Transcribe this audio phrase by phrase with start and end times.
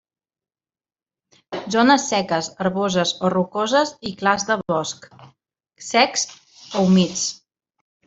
[1.75, 5.09] Zones seques, herboses o rocoses i clars de bosc,
[5.93, 6.29] secs
[6.83, 7.33] o humits.